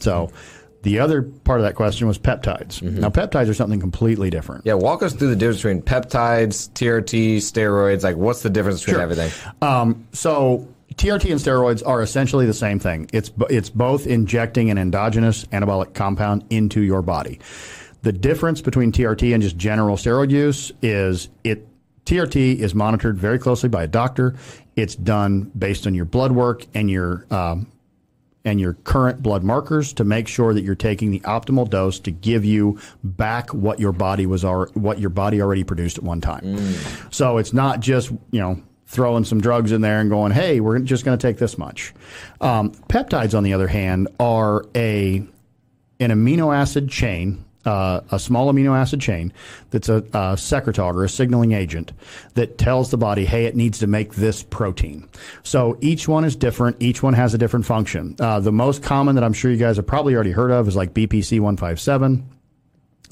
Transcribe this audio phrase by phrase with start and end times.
[0.00, 0.30] So
[0.82, 2.80] the other part of that question was peptides.
[2.82, 4.64] Now, peptides are something completely different.
[4.64, 8.04] Yeah, walk us through the difference between peptides, TRT, steroids.
[8.04, 9.02] Like, what's the difference between Sure.
[9.02, 9.32] everything?
[9.60, 13.10] Um, so TRT and steroids are essentially the same thing.
[13.12, 17.40] It's it's both injecting an endogenous anabolic compound into your body.
[18.02, 21.66] The difference between TRT and just general steroid use is it
[22.04, 24.36] TRT is monitored very closely by a doctor.
[24.76, 27.66] It's done based on your blood work and your um,
[28.44, 32.10] and your current blood markers to make sure that you're taking the optimal dose to
[32.10, 36.20] give you back what your body was al- what your body already produced at one
[36.20, 36.56] time.
[37.10, 40.78] So it's not just you know throwing some drugs in there and going, hey, we're
[40.78, 41.92] just going to take this much.
[42.40, 45.16] Um, peptides, on the other hand, are a
[46.00, 49.32] an amino acid chain, uh, a small amino acid chain
[49.70, 51.92] that's a, a secretagogue or a signaling agent
[52.34, 55.08] that tells the body, hey, it needs to make this protein.
[55.42, 56.76] So each one is different.
[56.80, 58.16] Each one has a different function.
[58.18, 60.76] Uh, the most common that I'm sure you guys have probably already heard of is
[60.76, 62.28] like BPC 157.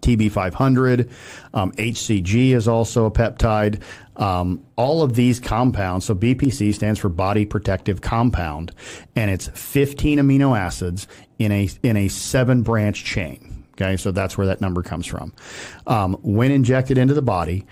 [0.00, 1.10] TB500,
[1.54, 3.82] um, HCG is also a peptide.
[4.16, 8.72] Um, all of these compounds, so BPC stands for body protective compound,
[9.16, 13.47] and it's 15 amino acids in a in a seven branch chain.
[13.80, 15.32] Okay, so that's where that number comes from.
[15.86, 17.64] Um, when injected into the body,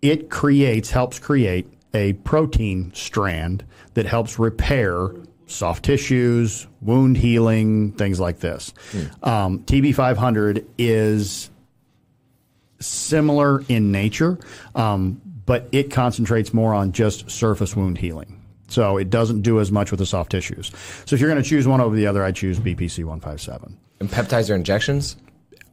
[0.00, 5.10] it creates helps create a protein strand that helps repair
[5.46, 8.72] soft tissues, wound healing, things like this.
[9.22, 11.50] Um, TB500 is
[12.80, 14.38] similar in nature,
[14.74, 18.38] um, but it concentrates more on just surface wound healing.
[18.68, 20.70] So it doesn't do as much with the soft tissues.
[21.04, 23.76] So if you're going to choose one over the other, I'd choose BPC 157.
[24.00, 25.16] And peptides are injections.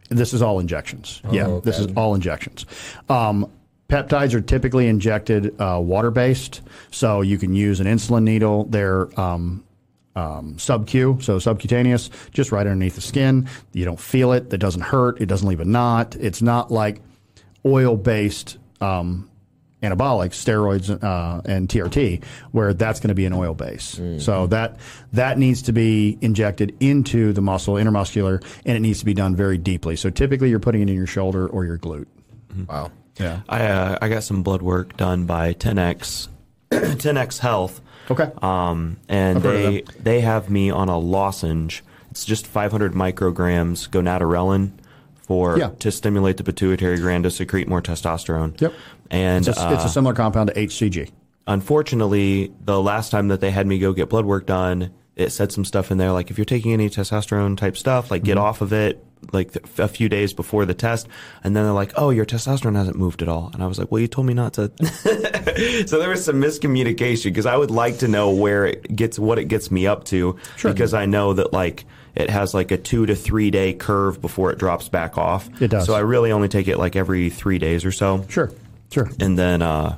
[0.10, 1.22] This is all injections.
[1.32, 2.66] yeah, this is all injections.
[3.08, 3.50] Um,
[3.90, 8.66] peptides are typically injected uh, water based, so you can use an insulin needle.
[8.66, 9.64] They're um,
[10.16, 13.48] um, sub-Q, so subcutaneous, just right underneath the skin.
[13.74, 14.52] You don't feel it.
[14.54, 15.22] It doesn't hurt.
[15.22, 16.16] It doesn't leave a knot.
[16.20, 17.02] It's not like
[17.66, 19.30] oil based um,
[19.82, 24.00] anabolics, steroids, uh, and TRT, where that's going to be an oil base.
[24.20, 24.80] So that
[25.14, 29.36] that needs to be injected into the muscle, intermuscular, and it needs to be done
[29.36, 29.96] very deeply.
[29.96, 32.08] So typically, you're putting it in your shoulder or your glute.
[32.68, 32.92] Wow.
[33.18, 33.42] Yeah.
[33.50, 36.30] I uh, I got some blood work done by 10x
[36.72, 37.82] 10x Health.
[38.10, 38.32] Okay.
[38.42, 41.84] Um, and I've they they have me on a lozenge.
[42.12, 44.72] It's just 500 micrograms gonadorelin
[45.30, 45.70] for Yeah.
[45.80, 48.60] to stimulate the pituitary gland to secrete more testosterone.
[48.60, 48.74] Yep.
[49.12, 51.10] And It's a, uh, it's a similar compound to HCG.
[51.48, 55.52] unfortunately, the last time that they had me go get blood work done, it said
[55.52, 58.46] some stuff in there like if you're taking any testosterone type stuff, like get Mm-hmm.
[58.46, 59.04] off of it
[59.34, 61.08] like a few days before the test.
[61.44, 63.92] And then they're like, "Oh, your testosterone hasn't moved at all." And I was like,
[63.92, 64.72] "Well, you told me not to."
[65.88, 69.38] so there was some miscommunication because I would like to know where it gets what
[69.38, 71.84] it gets me up to because I know that like
[72.20, 75.50] it has like a 2 to 3 day curve before it drops back off.
[75.62, 75.86] It does.
[75.86, 78.52] So I really only take it like every 3 days or so Sure.
[78.92, 79.10] Sure.
[79.20, 79.98] and then uh,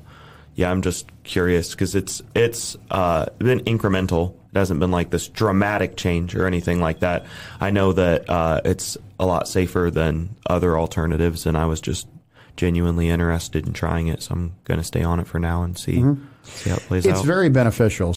[0.56, 4.36] yeah, I'm just curious because it's it's uh, been incremental.
[4.54, 7.26] It hasn't been like this dramatic change or anything like that.
[7.62, 12.08] I know that uh, it's a lot safer than other alternatives, and I was just
[12.58, 14.22] genuinely interested in trying it.
[14.24, 16.04] So I'm going to stay on it for now and see
[16.44, 17.12] see how it plays out.
[17.12, 17.26] It's out.
[17.26, 18.10] very beneficial.